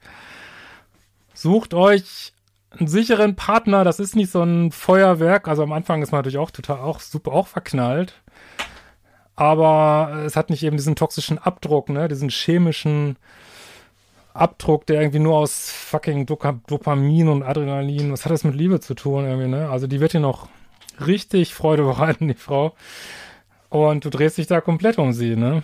sucht 1.34 1.74
euch 1.74 2.34
einen 2.78 2.88
sicheren 2.88 3.36
Partner. 3.36 3.84
Das 3.84 4.00
ist 4.00 4.16
nicht 4.16 4.32
so 4.32 4.44
ein 4.44 4.72
Feuerwerk. 4.72 5.48
Also 5.48 5.63
am 5.63 5.72
Anfang 5.72 6.01
ist 6.01 6.12
man 6.12 6.20
natürlich 6.20 6.38
auch 6.38 6.51
total, 6.51 6.80
auch 6.80 7.00
super, 7.00 7.32
auch 7.32 7.48
verknallt. 7.48 8.22
Aber 9.36 10.24
es 10.25 10.36
hat 10.36 10.50
nicht 10.50 10.63
eben 10.63 10.78
diesen 10.78 10.96
toxischen 10.96 11.38
Abdruck, 11.38 11.90
ne, 11.90 12.08
diesen 12.08 12.30
chemischen 12.30 13.18
Abdruck, 14.34 14.86
der 14.86 15.01
irgendwie 15.01 15.20
nur 15.20 15.38
aus 15.38 15.72
fucking 15.72 16.25
Dopamin 16.25 17.28
und 17.28 17.44
Adrenalin, 17.44 18.12
was 18.12 18.24
hat 18.25 18.32
das 18.32 18.44
mit 18.44 18.56
Liebe 18.56 18.80
zu 18.80 18.94
tun 18.94 19.25
irgendwie, 19.25 19.48
ne? 19.48 19.70
Also 19.70 19.88
die 19.88 20.00
wird 20.00 20.12
hier 20.12 20.22
noch 20.22 20.48
richtig 21.06 21.54
Freude 21.54 21.84
bereiten, 21.84 22.28
die 22.28 22.34
Frau. 22.34 22.74
Und 23.70 24.06
du 24.06 24.10
drehst 24.10 24.38
dich 24.38 24.48
da 24.48 24.62
komplett 24.62 24.98
um 24.98 25.13
sie, 25.13 25.36
ne? 25.36 25.63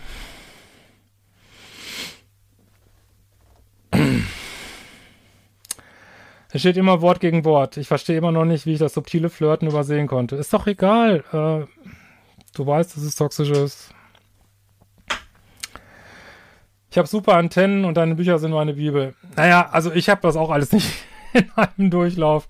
Es 6.50 6.62
steht 6.62 6.76
immer 6.78 7.02
Wort 7.02 7.20
gegen 7.20 7.44
Wort. 7.44 7.76
Ich 7.76 7.88
verstehe 7.88 8.16
immer 8.16 8.32
noch 8.32 8.46
nicht, 8.46 8.64
wie 8.64 8.72
ich 8.72 8.78
das 8.78 8.94
subtile 8.94 9.28
Flirten 9.28 9.68
übersehen 9.68 10.06
konnte. 10.06 10.36
Ist 10.36 10.52
doch 10.54 10.66
egal. 10.66 11.24
Äh, 11.32 11.66
du 12.54 12.66
weißt, 12.66 12.96
dass 12.96 13.02
es 13.02 13.16
toxisch 13.16 13.50
ist. 13.50 13.90
Ich 16.90 16.96
habe 16.96 17.06
super 17.06 17.34
Antennen 17.34 17.84
und 17.84 17.98
deine 17.98 18.14
Bücher 18.14 18.38
sind 18.38 18.52
meine 18.52 18.74
Bibel. 18.74 19.14
Naja, 19.36 19.68
also 19.70 19.92
ich 19.92 20.08
habe 20.08 20.22
das 20.22 20.36
auch 20.36 20.50
alles 20.50 20.72
nicht 20.72 20.90
in 21.34 21.50
einem 21.54 21.90
Durchlauf 21.90 22.48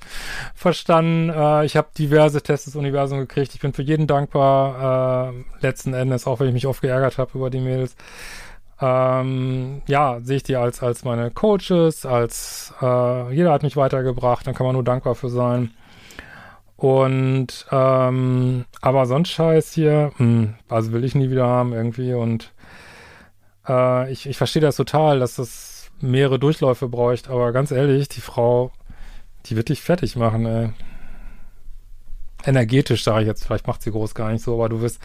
verstanden. 0.55 1.31
Äh, 1.31 1.65
ich 1.65 1.77
habe 1.77 1.89
diverse 1.99 2.41
Tests 2.41 2.67
des 2.67 2.77
Universums 2.77 3.23
gekriegt. 3.23 3.55
Ich 3.55 3.61
bin 3.61 3.73
für 3.73 3.83
jeden 3.83 4.07
dankbar, 4.07 5.33
äh, 5.33 5.45
letzten 5.61 5.93
Endes, 5.93 6.29
auch 6.29 6.39
wenn 6.39 6.47
ich 6.47 6.55
mich 6.55 6.69
oft 6.69 6.83
geärgert 6.83 7.19
habe 7.19 7.37
über 7.37 7.51
die 7.51 7.61
Mails. 7.61 7.97
Ähm, 8.81 9.83
ja, 9.87 10.21
sehe 10.23 10.37
ich 10.37 10.43
die 10.45 10.57
als, 10.57 10.83
als 10.83 11.05
meine 11.05 11.31
Coaches, 11.31 12.07
als 12.07 12.73
äh, 12.81 13.35
jeder 13.35 13.53
hat 13.53 13.65
mich 13.65 13.77
weitergebracht, 13.77 14.47
dann 14.47 14.55
kann 14.55 14.67
man 14.67 14.75
nur 14.75 14.85
dankbar 14.85 15.17
für 15.17 15.29
sein. 15.29 15.73
Und 16.77 17.67
ähm, 17.73 18.65
aber 18.81 19.07
sonst 19.07 19.31
Scheiß 19.31 19.73
hier, 19.73 20.13
mh, 20.19 20.19
hm, 20.19 20.55
also 20.69 20.93
will 20.93 21.03
ich 21.03 21.17
nie 21.17 21.31
wieder 21.31 21.47
haben 21.47 21.73
irgendwie 21.73 22.15
und 22.15 22.53
äh, 23.69 24.13
ich, 24.13 24.27
ich 24.27 24.37
verstehe 24.39 24.63
das 24.63 24.77
total, 24.77 25.19
dass 25.19 25.35
das 25.37 25.91
mehrere 26.01 26.39
Durchläufe 26.39 26.89
bräuchte, 26.89 27.31
aber 27.31 27.51
ganz 27.53 27.73
ehrlich, 27.73 28.09
die 28.09 28.21
Frau, 28.21 28.71
die 29.47 29.57
wird 29.57 29.71
dich 29.71 29.83
fertig 29.83 30.15
machen, 30.15 30.47
ey. 30.47 30.71
Energetisch, 32.45 33.03
sage 33.03 33.23
ich 33.23 33.27
jetzt, 33.27 33.45
vielleicht 33.45 33.67
macht 33.67 33.83
sie 33.83 33.91
groß 33.91 34.15
gar 34.15 34.31
nicht 34.31 34.45
so, 34.45 34.55
aber 34.55 34.69
du 34.69 34.81
wirst, 34.81 35.01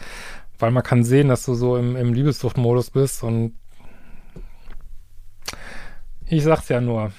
weil 0.60 0.70
man 0.70 0.84
kann 0.84 1.02
sehen, 1.02 1.26
dass 1.26 1.44
du 1.44 1.54
so 1.54 1.76
im, 1.76 1.96
im 1.96 2.14
Liebessuchtmodus 2.14 2.90
bist 2.90 3.24
und 3.24 3.54
ich 6.26 6.42
sag's 6.42 6.68
ja 6.68 6.80
nur, 6.80 7.12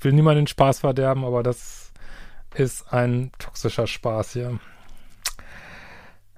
will 0.00 0.12
niemand 0.12 0.38
den 0.38 0.46
Spaß 0.46 0.80
verderben, 0.80 1.24
aber 1.24 1.42
das 1.42 1.92
ist 2.54 2.92
ein 2.92 3.30
toxischer 3.38 3.86
Spaß 3.86 4.32
hier. 4.32 4.58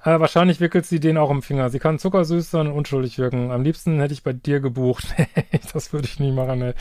Äh, 0.05 0.19
wahrscheinlich 0.19 0.61
wickelt 0.61 0.85
sie 0.85 0.99
den 0.99 1.17
auch 1.17 1.31
im 1.31 1.43
Finger. 1.43 1.71
Sie 1.71 1.79
kann 1.79 1.99
zuckersüß 1.99 2.51
sein 2.51 2.67
und 2.67 2.73
unschuldig 2.73 3.19
wirken. 3.19 3.53
Am 3.53 3.63
liebsten 3.63 4.01
hätte 4.01 4.13
ich 4.13 4.25
bei 4.25 4.33
dir 4.33 4.59
gebucht. 4.61 5.15
das 5.73 5.93
würde 5.93 6.09
ich 6.09 6.19
nie 6.19 6.33
machen, 6.33 6.61
ey. 6.61 6.75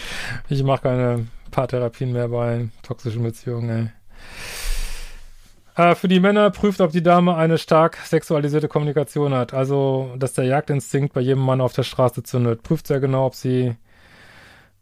Ich 0.49 0.63
mache 0.63 0.83
keine 0.83 1.27
Paartherapien 1.51 2.11
mehr 2.11 2.29
bei 2.29 2.69
toxischen 2.81 3.21
Beziehungen. 3.21 3.93
Äh, 5.75 5.93
für 5.93 6.07
die 6.07 6.19
Männer 6.19 6.49
prüft, 6.49 6.81
ob 6.81 6.91
die 6.91 7.03
Dame 7.03 7.35
eine 7.35 7.59
stark 7.59 7.97
sexualisierte 7.97 8.67
Kommunikation 8.67 9.35
hat. 9.35 9.53
Also, 9.53 10.15
dass 10.17 10.33
der 10.33 10.45
Jagdinstinkt 10.45 11.13
bei 11.13 11.21
jedem 11.21 11.43
Mann 11.43 11.61
auf 11.61 11.73
der 11.73 11.83
Straße 11.83 12.23
zündet. 12.23 12.63
Prüft 12.63 12.87
sehr 12.87 12.99
genau, 12.99 13.27
ob 13.27 13.35
sie 13.35 13.75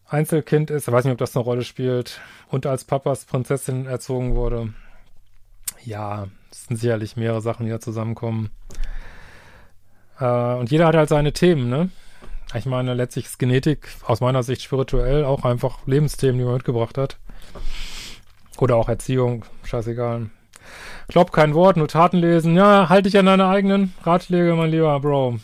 Einzelkind 0.10 0.72
ist. 0.72 0.88
Ich 0.88 0.94
weiß 0.94 1.06
nicht, 1.06 1.12
ob 1.14 1.20
das 1.20 1.36
eine 1.36 1.44
Rolle 1.44 1.64
spielt. 1.64 2.20
Und 2.50 2.66
als 2.66 2.84
Papas 2.84 3.26
Prinzessin 3.26 3.86
erzogen 3.86 4.36
wurde. 4.36 4.74
Ja, 5.84 6.28
es 6.52 6.66
sind 6.66 6.78
sicherlich 6.78 7.16
mehrere 7.16 7.42
Sachen, 7.42 7.66
die 7.66 7.72
da 7.72 7.80
zusammenkommen. 7.80 8.50
Äh, 10.20 10.26
und 10.56 10.72
jeder 10.72 10.88
hat 10.88 10.96
halt 10.96 11.10
seine 11.10 11.34
Themen, 11.34 11.70
ne? 11.70 11.90
Ich 12.56 12.66
meine, 12.66 12.96
letztlich 12.96 13.26
ist 13.26 13.38
Genetik 13.38 13.88
aus 14.06 14.22
meiner 14.22 14.42
Sicht 14.42 14.64
spirituell 14.64 15.24
auch 15.24 15.46
einfach 15.46 15.86
Lebensthemen, 15.86 16.40
die 16.40 16.46
man 16.46 16.56
mitgebracht 16.56 16.98
hat. 16.98 17.18
Oder 18.58 18.76
auch 18.76 18.90
Erziehung, 18.90 19.46
scheißegal. 19.64 20.32
Glaub 21.08 21.32
kein 21.32 21.54
Wort, 21.54 21.78
nur 21.78 21.88
Taten 21.88 22.18
lesen. 22.18 22.56
Ja, 22.56 22.90
halte 22.90 23.10
dich 23.10 23.18
an 23.20 23.28
deine 23.28 23.48
eigenen 23.48 23.94
Ratschläge, 24.04 24.56
mein 24.56 24.72
lieber 24.72 25.00
Bro. 25.00 25.40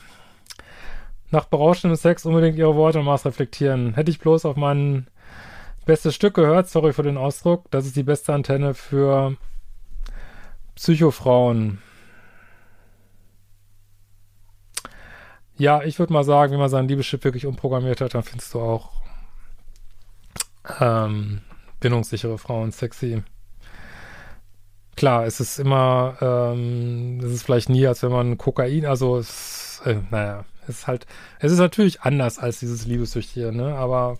Nach 1.35 1.43
berauschendem 1.43 1.97
Sex 1.97 2.25
unbedingt 2.25 2.57
ihre 2.57 2.77
Worte 2.77 2.99
und 2.99 3.05
Maß 3.05 3.25
reflektieren. 3.25 3.93
Hätte 3.95 4.09
ich 4.09 4.19
bloß 4.19 4.45
auf 4.45 4.55
meinen 4.55 5.07
beste 5.85 6.13
Stück 6.13 6.35
gehört, 6.35 6.69
sorry 6.69 6.93
für 6.93 7.03
den 7.03 7.17
Ausdruck. 7.17 7.69
Das 7.71 7.85
ist 7.85 7.97
die 7.97 8.03
beste 8.03 8.33
Antenne 8.33 8.73
für 8.73 9.35
Psychofrauen. 10.75 11.79
Ja, 15.57 15.83
ich 15.83 15.99
würde 15.99 16.13
mal 16.13 16.23
sagen, 16.23 16.53
wenn 16.53 16.59
man 16.59 16.69
seinen 16.69 16.87
Liebeschip 16.87 17.25
wirklich 17.25 17.45
umprogrammiert 17.45 17.99
hat, 17.99 18.13
dann 18.13 18.23
findest 18.23 18.53
du 18.53 18.61
auch 18.61 18.91
ähm, 20.79 21.41
bindungssichere 21.81 22.37
Frauen 22.37 22.71
sexy. 22.71 23.23
Klar, 24.95 25.25
es 25.25 25.41
ist 25.41 25.59
immer, 25.59 26.15
ähm, 26.21 27.19
es 27.21 27.33
ist 27.33 27.43
vielleicht 27.43 27.67
nie, 27.67 27.85
als 27.85 28.03
wenn 28.03 28.13
man 28.13 28.37
Kokain, 28.37 28.85
also 28.85 29.17
es, 29.17 29.81
äh, 29.83 29.97
naja, 30.09 30.45
es 30.67 30.79
ist 30.79 30.87
halt, 30.87 31.05
es 31.39 31.51
ist 31.51 31.59
natürlich 31.59 32.01
anders 32.01 32.39
als 32.39 32.59
dieses 32.59 32.85
Liebessüchtige, 32.85 33.51
ne, 33.51 33.75
aber 33.75 34.17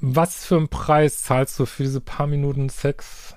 was 0.00 0.44
für 0.44 0.56
einen 0.56 0.68
Preis 0.68 1.22
zahlst 1.22 1.58
du 1.58 1.66
für 1.66 1.82
diese 1.82 2.00
paar 2.00 2.26
Minuten 2.26 2.68
Sex? 2.68 3.34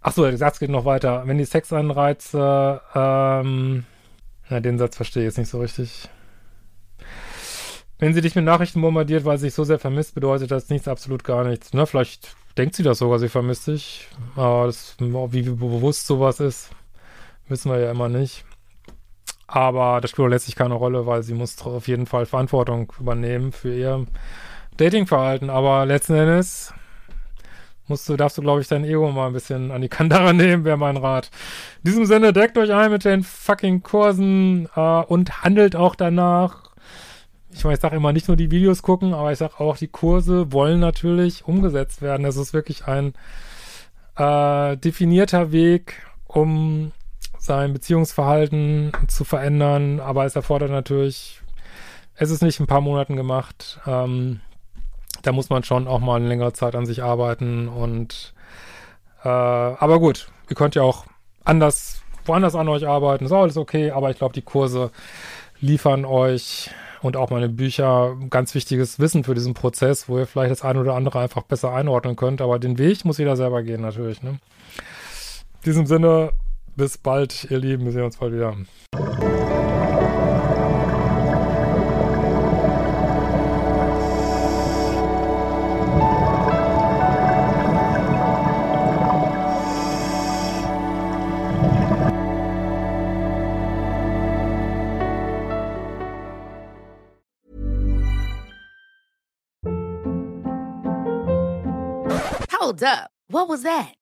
Achso, 0.00 0.22
der 0.22 0.36
Satz 0.36 0.58
geht 0.58 0.70
noch 0.70 0.84
weiter. 0.84 1.22
Wenn 1.26 1.38
die 1.38 1.44
Sexanreize, 1.44 2.80
ähm, 2.94 3.84
na, 4.48 4.60
den 4.60 4.78
Satz 4.78 4.96
verstehe 4.96 5.22
ich 5.22 5.26
jetzt 5.28 5.38
nicht 5.38 5.50
so 5.50 5.60
richtig. 5.60 6.08
Wenn 7.98 8.14
sie 8.14 8.20
dich 8.20 8.36
mit 8.36 8.44
Nachrichten 8.44 8.80
bombardiert, 8.80 9.24
weil 9.24 9.38
sie 9.38 9.46
sich 9.46 9.54
so 9.54 9.64
sehr 9.64 9.78
vermisst, 9.78 10.14
bedeutet 10.14 10.50
das 10.50 10.68
nichts, 10.68 10.86
absolut 10.86 11.24
gar 11.24 11.44
nichts. 11.44 11.72
Ne, 11.72 11.86
vielleicht 11.86 12.36
denkt 12.56 12.76
sie 12.76 12.82
das 12.82 12.98
sogar, 12.98 13.18
sie 13.18 13.28
vermisst 13.28 13.66
dich. 13.66 14.08
Aber 14.36 14.66
das, 14.66 14.96
wie 14.98 15.42
bewusst 15.42 16.06
sowas 16.06 16.40
ist, 16.40 16.70
wissen 17.48 17.70
wir 17.70 17.78
ja 17.78 17.90
immer 17.90 18.08
nicht. 18.08 18.44
Aber 19.46 20.00
das 20.00 20.10
spielt 20.10 20.30
letztlich 20.30 20.56
keine 20.56 20.74
Rolle, 20.74 21.06
weil 21.06 21.22
sie 21.22 21.34
muss 21.34 21.60
auf 21.62 21.88
jeden 21.88 22.06
Fall 22.06 22.26
Verantwortung 22.26 22.92
übernehmen 23.00 23.52
für 23.52 23.74
ihr 23.74 24.06
Datingverhalten. 24.76 25.48
Aber 25.48 25.86
letzten 25.86 26.14
Endes 26.14 26.74
musst 27.88 28.06
du, 28.08 28.16
darfst 28.16 28.36
du, 28.36 28.42
glaube 28.42 28.60
ich, 28.60 28.68
dein 28.68 28.84
Ego 28.84 29.10
mal 29.10 29.28
ein 29.28 29.32
bisschen 29.32 29.70
an 29.70 29.80
die 29.80 29.88
Kandare 29.88 30.34
nehmen, 30.34 30.64
wäre 30.64 30.76
mein 30.76 30.98
Rat. 30.98 31.30
In 31.82 31.90
diesem 31.90 32.04
Sinne, 32.04 32.34
deckt 32.34 32.58
euch 32.58 32.72
ein 32.72 32.90
mit 32.90 33.06
den 33.06 33.22
fucking 33.22 33.82
Kursen 33.82 34.68
äh, 34.76 34.80
und 34.80 35.42
handelt 35.42 35.76
auch 35.76 35.94
danach. 35.94 36.68
Ich 37.50 37.64
meine, 37.64 37.74
ich 37.74 37.80
sage 37.80 37.96
immer 37.96 38.12
nicht 38.12 38.28
nur 38.28 38.36
die 38.36 38.50
Videos 38.50 38.82
gucken, 38.82 39.14
aber 39.14 39.32
ich 39.32 39.38
sage 39.38 39.58
auch, 39.58 39.78
die 39.78 39.88
Kurse 39.88 40.52
wollen 40.52 40.80
natürlich 40.80 41.46
umgesetzt 41.46 42.02
werden. 42.02 42.26
Es 42.26 42.36
ist 42.36 42.52
wirklich 42.52 42.86
ein 42.86 43.14
äh, 44.16 44.76
definierter 44.76 45.52
Weg, 45.52 46.02
um 46.26 46.92
sein 47.48 47.72
Beziehungsverhalten 47.72 48.92
zu 49.08 49.24
verändern, 49.24 50.00
aber 50.00 50.26
es 50.26 50.36
erfordert 50.36 50.70
natürlich, 50.70 51.40
es 52.14 52.30
ist 52.30 52.42
nicht 52.42 52.60
in 52.60 52.64
ein 52.64 52.68
paar 52.68 52.82
Monaten 52.82 53.16
gemacht. 53.16 53.80
Ähm, 53.86 54.40
da 55.22 55.32
muss 55.32 55.48
man 55.50 55.64
schon 55.64 55.88
auch 55.88 55.98
mal 55.98 56.16
eine 56.16 56.28
längere 56.28 56.52
Zeit 56.52 56.76
an 56.76 56.86
sich 56.86 57.02
arbeiten 57.02 57.66
und 57.66 58.34
äh, 59.24 59.28
aber 59.28 59.98
gut, 59.98 60.30
ihr 60.48 60.56
könnt 60.56 60.74
ja 60.74 60.82
auch 60.82 61.06
anders, 61.42 62.02
woanders 62.26 62.54
an 62.54 62.68
euch 62.68 62.86
arbeiten, 62.86 63.24
ist 63.24 63.32
alles 63.32 63.56
okay, 63.56 63.90
aber 63.90 64.10
ich 64.10 64.18
glaube, 64.18 64.34
die 64.34 64.42
Kurse 64.42 64.90
liefern 65.58 66.04
euch 66.04 66.70
und 67.00 67.16
auch 67.16 67.30
meine 67.30 67.48
Bücher 67.48 68.14
ganz 68.28 68.54
wichtiges 68.54 69.00
Wissen 69.00 69.24
für 69.24 69.34
diesen 69.34 69.54
Prozess, 69.54 70.08
wo 70.08 70.18
ihr 70.18 70.26
vielleicht 70.26 70.50
das 70.50 70.62
eine 70.62 70.80
oder 70.80 70.94
andere 70.94 71.20
einfach 71.20 71.42
besser 71.42 71.72
einordnen 71.72 72.14
könnt, 72.14 72.42
aber 72.42 72.58
den 72.58 72.76
Weg 72.76 73.06
muss 73.06 73.18
jeder 73.18 73.36
selber 73.36 73.62
gehen 73.62 73.80
natürlich. 73.80 74.22
Ne? 74.22 74.30
In 74.30 75.64
diesem 75.64 75.86
Sinne, 75.86 76.32
bis 76.78 76.96
bald, 76.96 77.50
ihr 77.50 77.58
Lieben. 77.58 77.84
Wir 77.84 77.92
sehen 77.92 78.04
uns 78.04 78.16
bald 78.16 78.32
wieder. 78.32 78.56
Hold 102.52 102.82
up. 102.82 103.10
What 103.28 103.48
was 103.48 103.62
that? 103.64 103.97